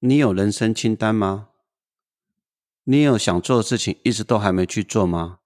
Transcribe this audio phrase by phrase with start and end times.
[0.00, 1.48] 你有人生清单吗？
[2.84, 5.40] 你有想做的事情一直都还没去做吗？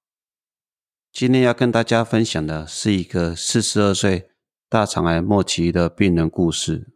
[1.10, 4.28] 今天要跟大家分享的是一个四十二岁
[4.68, 6.92] 大肠癌末期的病人故事。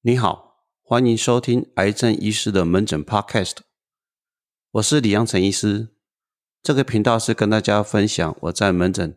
[0.00, 0.51] 你好，
[0.84, 3.58] 欢迎收听癌症医师的门诊 Podcast。
[4.72, 5.94] 我是李阳成医师。
[6.60, 9.16] 这个频道是跟大家分享我在门诊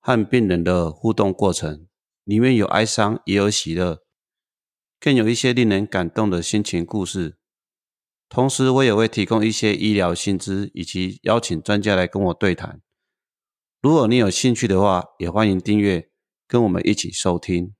[0.00, 1.86] 和病人的互动过程，
[2.24, 4.02] 里面有哀伤，也有喜乐，
[4.98, 7.36] 更有一些令人感动的心情故事。
[8.30, 12.80] 同时，我也会提供一些医疗薪资，以及邀请专家来跟我对谈。
[13.82, 16.08] 如果你有兴趣的话，也欢迎订阅，
[16.48, 17.74] 跟我们一起收听。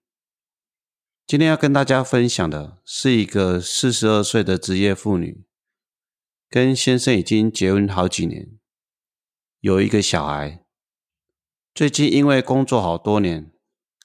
[1.26, 5.42] 今天要跟大家分享的是一个四十二岁的职业妇女，
[6.50, 8.58] 跟先生已经结婚好几年，
[9.60, 10.62] 有一个小孩。
[11.74, 13.50] 最近因为工作好多年，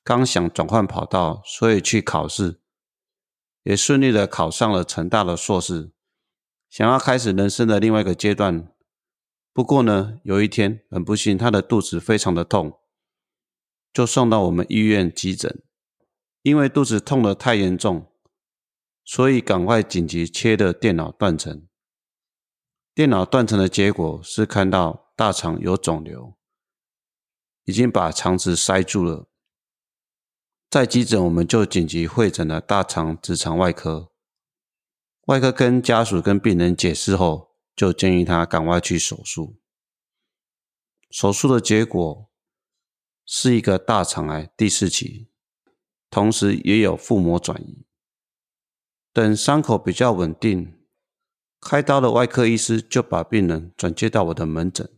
[0.01, 2.61] 刚想转换跑道，所以去考试，
[3.63, 5.91] 也顺利的考上了成大的硕士，
[6.69, 8.71] 想要开始人生的另外一个阶段。
[9.51, 12.79] 不过呢，有一天很不幸，她的肚子非常的痛，
[13.91, 15.61] 就送到我们医院急诊。
[16.41, 18.11] 因为肚子痛得太严重，
[19.03, 21.67] 所以赶快紧急切的电脑断层。
[22.93, 26.37] 电脑断层的结果是看到大肠有肿瘤，
[27.65, 29.29] 已经把肠子塞住了。
[30.69, 34.11] 在急诊，我们就紧急会诊了大肠直肠外科。
[35.25, 39.59] 外科跟家属跟病人解释后，就建议他赶快去手术。
[41.09, 42.29] 手术的结果
[43.25, 45.29] 是一个大肠癌第四期。
[46.09, 47.85] 同时也有腹膜转移，
[49.13, 50.73] 等伤口比较稳定，
[51.61, 54.89] 开刀的外科医师就把病人转接到我的门诊。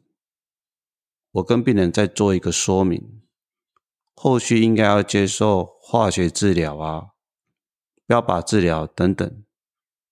[1.32, 3.22] 我跟病人再做一个说明，
[4.16, 7.12] 后续应该要接受化学治疗啊、
[8.06, 9.44] 标靶治疗等等，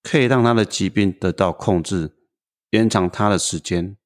[0.02, 2.18] 可以让他的疾病得到控制，
[2.72, 3.98] 延长他的时间。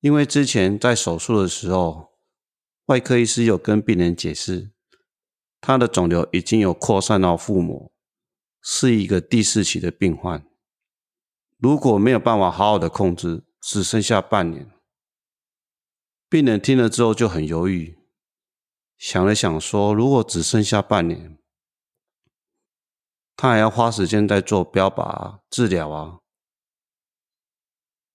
[0.00, 2.18] 因为之前在手术的时候，
[2.86, 4.71] 外科医师有跟病人解释。
[5.62, 7.92] 他的肿瘤已经有扩散到腹膜，
[8.60, 10.44] 是一个第四期的病患。
[11.56, 14.68] 如果没有办法好好的控制，只剩下半年。
[16.28, 17.96] 病人听了之后就很犹豫，
[18.98, 21.38] 想了想说：“如果只剩下半年，
[23.36, 26.18] 他还要花时间在做标靶治疗啊。”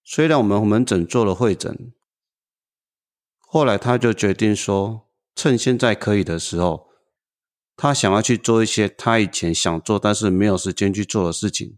[0.04, 1.94] 虽然我们门诊做了会诊，
[3.38, 6.86] 后来他就决定说：“趁现在可以的时候。”
[7.78, 11.78] 他想要去做一些他以前想做但是没有时间去做的事情，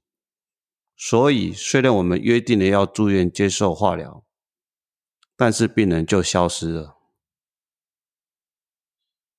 [0.96, 4.24] 所以虽然我们约定了要住院接受化疗，
[5.36, 6.96] 但是病人就消失了。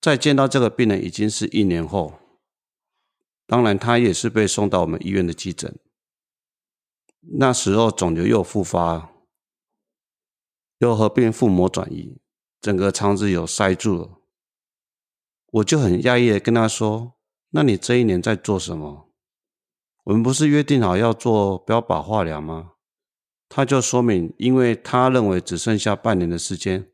[0.03, 2.21] 再见到这个病人已经是一年后，
[3.47, 5.79] 当然他也是被送到我们医院的急诊，
[7.39, 9.11] 那时候肿瘤又复发，
[10.79, 12.21] 又合并腹膜转移，
[12.61, 14.20] 整个肠子有塞住了。
[15.53, 17.15] 我就很讶异的跟他说
[17.51, 19.11] ：“那你这一年在做什么？
[20.05, 22.73] 我们不是约定好要做标靶化疗吗？”
[23.53, 26.89] 他就说明，因为他认为只剩下半年的时间，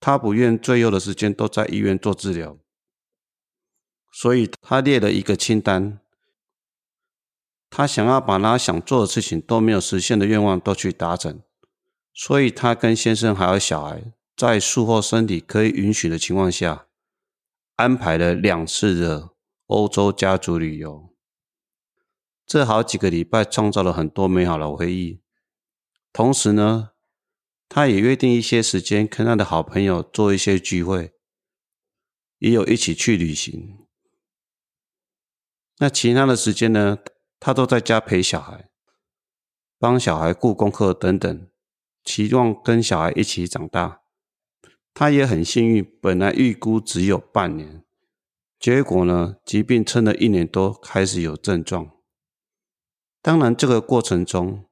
[0.00, 2.56] 他不愿最后的时间都在医院做治疗，
[4.10, 6.00] 所以他列了一个清单，
[7.68, 11.42] 他想要把他想做的事情都没有实现的愿望都去达成，
[12.14, 16.87] 所以他跟先生还有小孩，在术后身体可以允许的情况下。
[17.78, 21.14] 安排了两次的欧洲家族旅游，
[22.44, 25.22] 这好几个礼拜创造了很多美好的回忆。
[26.12, 26.90] 同时呢，
[27.68, 31.12] 他也约定一些时间跟他的好朋友做一些聚会，
[32.38, 33.86] 也有一起去旅行。
[35.78, 36.98] 那其他的时间呢，
[37.38, 38.68] 他都在家陪小孩，
[39.78, 41.48] 帮小孩顾功课等等，
[42.02, 43.97] 期望跟小孩一起长大。
[44.98, 47.84] 他也很幸运，本来预估只有半年，
[48.58, 51.92] 结果呢，疾病撑了一年多，开始有症状。
[53.22, 54.64] 当然，这个过程中，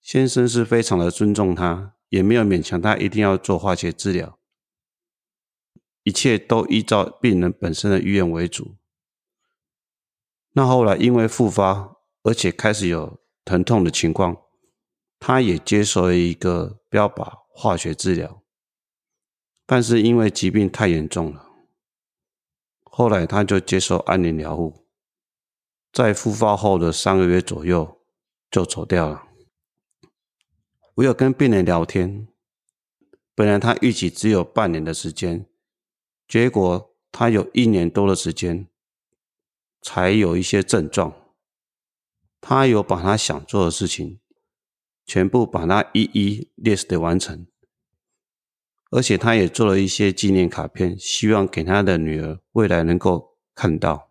[0.00, 4.38] 先生是非常的尊重他，也没有勉强他一定要做化学治疗，
[6.04, 8.76] 一切都依照病人本身的意愿为主。
[10.52, 14.38] 那后来因为复发，而且开始有疼痛的情况，
[15.18, 18.39] 他也接受了一个标靶化学治疗。
[19.72, 21.46] 但是因为疾病太严重了，
[22.82, 24.84] 后来他就接受安宁疗护。
[25.92, 28.00] 在复发后的三个月左右
[28.50, 29.28] 就走掉了。
[30.94, 32.26] 我有跟病人聊天，
[33.36, 35.46] 本来他预计只有半年的时间，
[36.26, 38.66] 结果他有一年多的时间
[39.80, 41.14] 才有一些症状。
[42.40, 44.18] 他有把他想做的事情
[45.04, 47.46] 全部把它一一 list 的完成，
[48.92, 54.08] 而且他也做了一些纪念卡片，希望给他的女儿未来能够看到。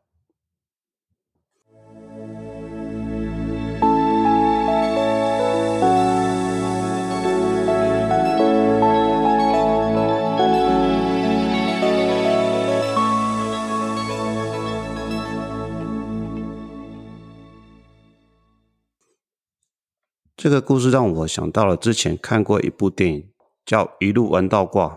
[20.37, 23.29] 这个故事让我想到了之前看过一部电影，
[23.69, 24.95] 叫《一路玩到挂》，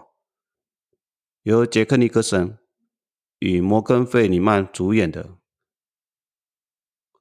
[1.43, 2.57] 由杰克尼克森
[3.39, 5.37] 与摩根费里曼主演的。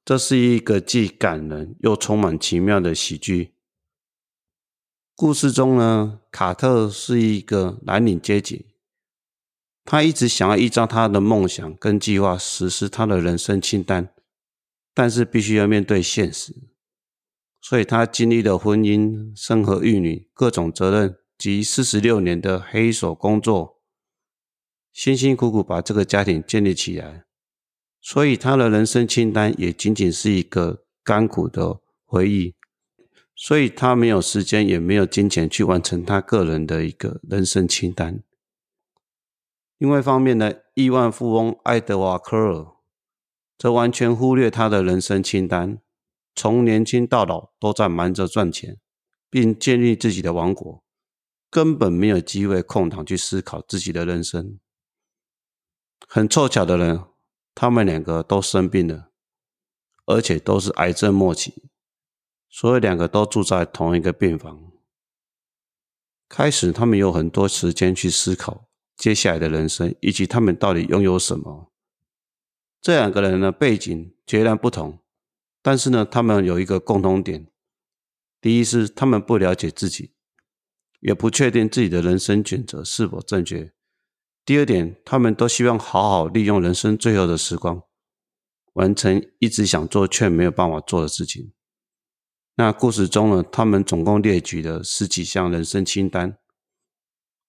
[0.02, 3.54] 这是一个既感人又充满奇妙的喜剧。
[5.14, 8.74] 故事中呢，卡特是一个蓝领阶级，
[9.84, 14.14] 他一直想要依照他的梦想跟计划实施他的人生清单，
[14.94, 16.70] 但是必须要面对现实。
[17.60, 23.80] 所以他经历了婚姻、生和育女各种责任及四十六年的黑手工作，
[24.92, 27.24] 辛辛苦苦把这个家庭建立起来。
[28.00, 32.54] 所以他的人生清单也仅仅是一个甘苦的回忆。
[33.34, 38.22] 所以他没有时间，也没有金钱去完成他个人的一个人生清单。
[39.78, 42.66] 另外一方面呢，亿万富翁爱德华·科尔
[43.58, 45.80] 则完全忽略他的人生清单。
[46.36, 48.78] 从年轻到老都在忙着赚钱，
[49.28, 50.84] 并建立自己的王国，
[51.52, 54.58] 根本没有机会空档去思考自己的人生。
[56.08, 57.04] 很凑巧的人，
[57.54, 59.10] 他们两个都生病了，
[60.06, 61.68] 而且都是癌症末期，
[62.48, 64.72] 所以两个都住在同一个病房。
[66.26, 71.70] 开始，他们有很多时间去思考接下来的人生，以及他们到底拥有什么。
[72.80, 75.00] 这两个人的背景截然不同。
[75.60, 77.46] 但是呢，他们有一个共同点：
[78.40, 80.14] 第一是他们不了解自己，
[81.02, 83.72] 也不确定自己的人生选择是否正确；
[84.44, 87.82] 第二点，他们都希望好好利用人生最后的时光，
[88.74, 91.52] 完成一直想做却没有办法做的事情。
[92.54, 96.38] 那故事中呢，他们总共列举了十几项人生清单，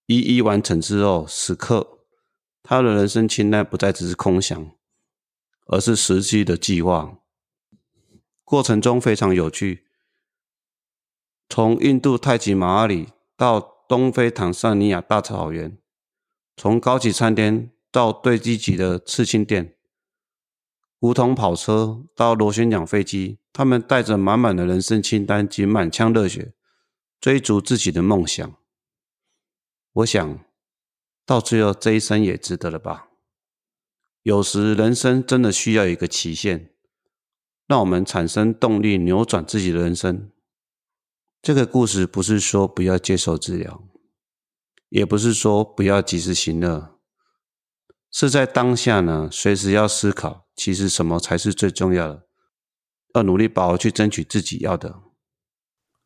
[0.06, 2.00] 一一完成之后，此刻
[2.60, 4.72] 他的人生清单不再只是空想，
[5.66, 7.18] 而是实际的计划。
[8.42, 9.84] 过程中非常有趣，
[11.48, 15.76] 从印度泰姬玛哈里到东非坦桑尼亚大草原，
[16.56, 19.76] 从高级餐厅到最低级的刺青店，
[21.00, 26.54] 梧桐跑车到螺旋桨飞机，他们带着满满的人生清单及满腔热血，
[27.20, 28.54] 追逐自己的梦想。
[29.92, 30.44] 我想
[31.26, 33.08] 到最后这一生也值得了吧？
[34.22, 36.70] 有时人生真的需要一个期限。
[37.66, 40.30] 让我们产生动力，扭转自己的人生。
[41.44, 43.84] 这个故事不是说不要接受治疗，
[44.88, 46.98] 也不是说不要及时行乐，
[48.10, 52.22] 是在当下呢，随时要思考，其实什么才是最重要的，
[53.14, 55.02] 要努力把握去争取自己要的。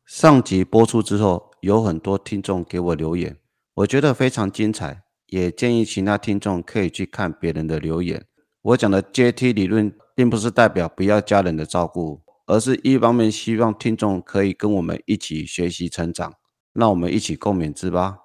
[0.05, 3.39] 上集播出之后，有很多听众给我留言，
[3.75, 8.25] 我觉得非常精彩，也建议其他听众可以去看别人的留言。
[8.63, 9.97] 我讲的阶梯理论。
[10.19, 16.33] 并不是代表不要家人的照顾，而是一方面希望听众可以跟我们一起学习成长，
[16.73, 18.17] 让我们一起共勉之吧。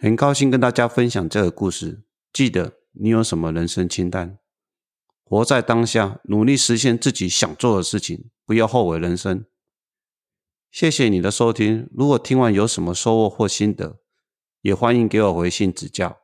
[0.00, 2.04] 很高兴跟大家分享这个故事。
[2.32, 4.38] 记得你有什么人生清单？
[5.22, 9.44] 活在当下，努力实现自己想做的事情，不要后悔人生。
[10.70, 11.90] 谢谢你的收听。
[11.92, 14.00] 如果听完有什么收获或心得，
[14.62, 16.20] 也欢迎给我回信指教。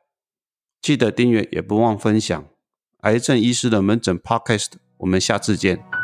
[0.81, 2.43] 记得订阅，也不忘分享。
[3.01, 5.94] 癌症医师的门诊 Podcast，我们下次见。